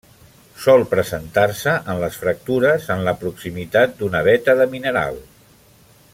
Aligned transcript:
Sol 0.61 0.85
presentar-se 0.93 1.75
en 1.93 2.01
les 2.05 2.17
fractures 2.23 2.89
en 2.97 3.05
la 3.09 3.13
proximitat 3.25 3.95
d'una 4.01 4.23
veta 4.31 4.57
de 4.63 4.69
mineral. 4.75 5.23